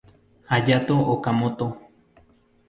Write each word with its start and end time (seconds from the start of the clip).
Hayato 0.51 0.95
Okamoto 1.13 1.67